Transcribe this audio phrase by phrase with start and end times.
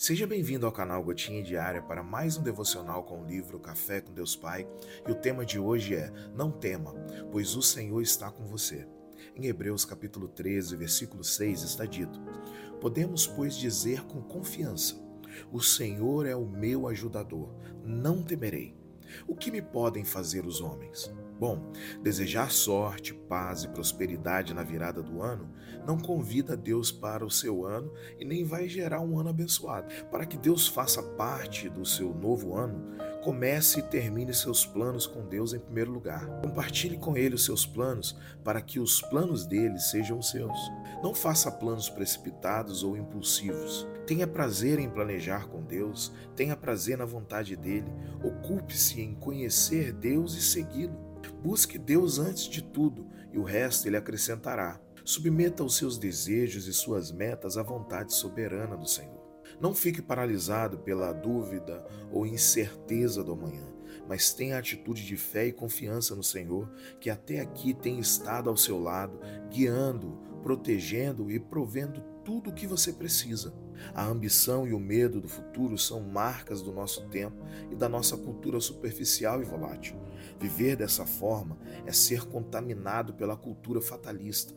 [0.00, 4.14] Seja bem-vindo ao canal Gotinha Diária para mais um devocional com o livro Café com
[4.14, 4.66] Deus Pai.
[5.06, 6.94] E o tema de hoje é: Não tema,
[7.30, 8.88] pois o Senhor está com você.
[9.36, 12.18] Em Hebreus capítulo 13, versículo 6 está dito:
[12.80, 14.98] Podemos, pois, dizer com confiança:
[15.52, 17.54] O Senhor é o meu ajudador,
[17.84, 18.74] não temerei.
[19.28, 21.12] O que me podem fazer os homens?
[21.40, 21.72] Bom,
[22.02, 25.50] desejar sorte, paz e prosperidade na virada do ano
[25.86, 29.88] não convida Deus para o seu ano e nem vai gerar um ano abençoado.
[30.10, 35.26] Para que Deus faça parte do seu novo ano, comece e termine seus planos com
[35.26, 36.26] Deus em primeiro lugar.
[36.42, 38.14] Compartilhe com Ele os seus planos
[38.44, 40.58] para que os planos dele sejam os seus.
[41.02, 43.88] Não faça planos precipitados ou impulsivos.
[44.06, 47.90] Tenha prazer em planejar com Deus, tenha prazer na vontade dele,
[48.22, 51.09] ocupe-se em conhecer Deus e segui-lo.
[51.42, 54.78] Busque Deus antes de tudo e o resto ele acrescentará.
[55.04, 59.18] Submeta os seus desejos e suas metas à vontade soberana do Senhor.
[59.58, 63.66] Não fique paralisado pela dúvida ou incerteza do amanhã,
[64.06, 68.56] mas tenha atitude de fé e confiança no Senhor, que até aqui tem estado ao
[68.56, 69.18] seu lado,
[69.50, 73.52] guiando, protegendo e provendo tudo o que você precisa.
[73.92, 78.16] A ambição e o medo do futuro são marcas do nosso tempo e da nossa
[78.16, 79.96] cultura superficial e volátil.
[80.38, 84.54] Viver dessa forma é ser contaminado pela cultura fatalista.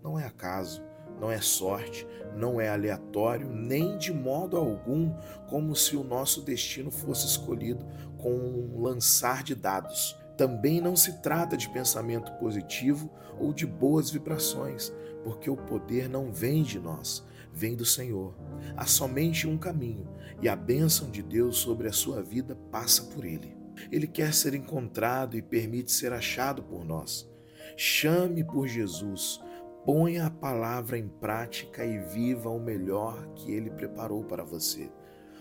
[0.00, 0.80] Não é acaso,
[1.20, 5.12] não é sorte, não é aleatório, nem de modo algum
[5.48, 7.84] como se o nosso destino fosse escolhido
[8.16, 10.16] com um lançar de dados.
[10.38, 14.92] Também não se trata de pensamento positivo ou de boas vibrações,
[15.24, 18.36] porque o poder não vem de nós, vem do Senhor.
[18.76, 20.08] Há somente um caminho,
[20.40, 23.52] e a bênção de Deus sobre a sua vida passa por ele.
[23.90, 27.28] Ele quer ser encontrado e permite ser achado por nós.
[27.76, 29.40] Chame por Jesus,
[29.84, 34.88] ponha a palavra em prática e viva o melhor que ele preparou para você.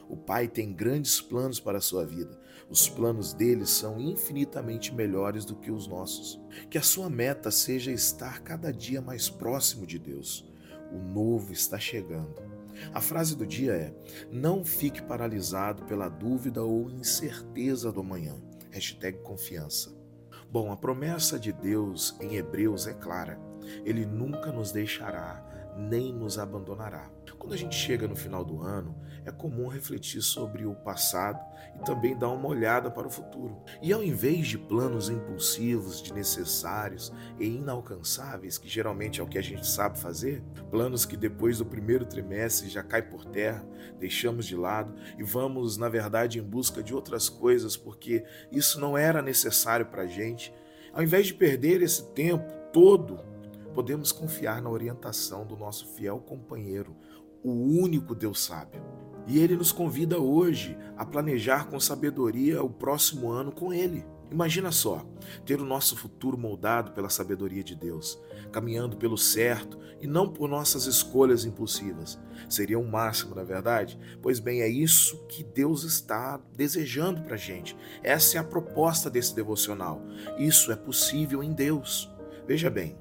[0.09, 2.39] O Pai tem grandes planos para a sua vida.
[2.69, 6.39] Os planos dele são infinitamente melhores do que os nossos.
[6.69, 10.49] Que a sua meta seja estar cada dia mais próximo de Deus.
[10.91, 12.41] O novo está chegando.
[12.93, 13.93] A frase do dia é:
[14.31, 18.35] Não fique paralisado pela dúvida ou incerteza do amanhã.
[18.71, 19.95] Hashtag confiança.
[20.49, 23.39] Bom, a promessa de Deus em Hebreus é clara.
[23.83, 27.09] Ele nunca nos deixará, nem nos abandonará.
[27.47, 28.93] Quando a gente chega no final do ano,
[29.25, 31.39] é comum refletir sobre o passado
[31.75, 33.63] e também dar uma olhada para o futuro.
[33.81, 39.41] E ao invés de planos impulsivos, desnecessários e inalcançáveis, que geralmente é o que a
[39.41, 43.65] gente sabe fazer, planos que depois do primeiro trimestre já cai por terra,
[43.97, 48.97] deixamos de lado e vamos, na verdade, em busca de outras coisas porque isso não
[48.97, 50.53] era necessário para a gente,
[50.91, 53.36] ao invés de perder esse tempo todo
[53.77, 56.95] podemos confiar na orientação do nosso fiel companheiro,
[57.43, 58.83] o único Deus sábio.
[59.27, 64.03] E ele nos convida hoje a planejar com sabedoria o próximo ano com ele.
[64.31, 65.05] Imagina só,
[65.45, 68.19] ter o nosso futuro moldado pela sabedoria de Deus,
[68.51, 72.19] caminhando pelo certo e não por nossas escolhas impulsivas.
[72.49, 73.99] Seria um máximo, na é verdade?
[74.23, 77.77] Pois bem, é isso que Deus está desejando para a gente.
[78.01, 80.01] Essa é a proposta desse devocional.
[80.39, 82.11] Isso é possível em Deus.
[82.47, 82.97] Veja bem,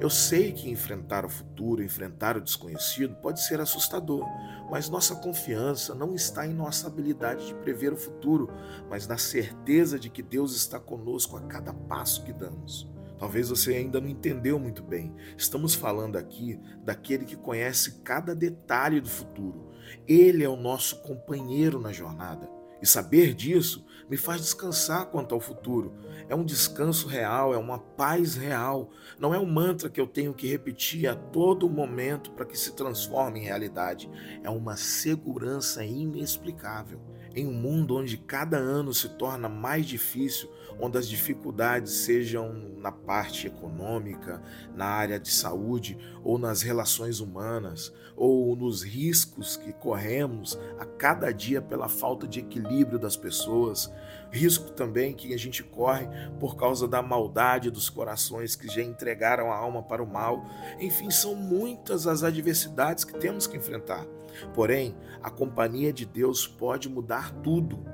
[0.00, 4.26] eu sei que enfrentar o futuro, enfrentar o desconhecido pode ser assustador,
[4.70, 8.50] mas nossa confiança não está em nossa habilidade de prever o futuro,
[8.88, 12.90] mas na certeza de que Deus está conosco a cada passo que damos.
[13.18, 15.14] Talvez você ainda não entendeu muito bem.
[15.36, 19.70] Estamos falando aqui daquele que conhece cada detalhe do futuro.
[20.08, 22.61] Ele é o nosso companheiro na jornada.
[22.82, 25.94] E saber disso me faz descansar quanto ao futuro.
[26.28, 28.90] É um descanso real, é uma paz real.
[29.18, 32.72] Não é um mantra que eu tenho que repetir a todo momento para que se
[32.74, 34.10] transforme em realidade.
[34.42, 37.00] É uma segurança inexplicável.
[37.34, 42.92] Em um mundo onde cada ano se torna mais difícil, onde as dificuldades sejam na
[42.92, 44.42] parte econômica,
[44.74, 51.32] na área de saúde ou nas relações humanas, ou nos riscos que corremos a cada
[51.32, 53.90] dia pela falta de equilíbrio das pessoas,
[54.30, 56.08] risco também que a gente corre
[56.38, 60.44] por causa da maldade dos corações que já entregaram a alma para o mal.
[60.80, 64.06] Enfim, são muitas as adversidades que temos que enfrentar.
[64.54, 67.84] Porém, a companhia de Deus pode mudar tudo.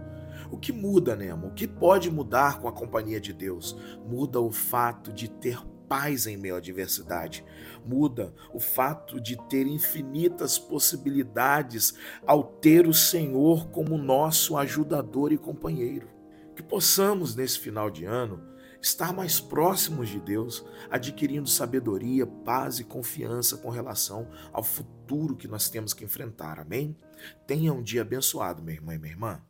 [0.50, 1.48] O que muda, Nemo?
[1.48, 3.76] O que pode mudar com a companhia de Deus?
[4.06, 7.44] Muda o fato de ter paz em meio à adversidade.
[7.84, 11.94] Muda o fato de ter infinitas possibilidades
[12.26, 16.08] ao ter o Senhor como nosso ajudador e companheiro.
[16.54, 18.42] Que possamos, nesse final de ano,
[18.80, 25.48] estar mais próximos de Deus, adquirindo sabedoria, paz e confiança com relação ao futuro que
[25.48, 26.58] nós temos que enfrentar.
[26.60, 26.96] Amém?
[27.46, 29.42] Tenha um dia abençoado, meu irmão e minha irmã.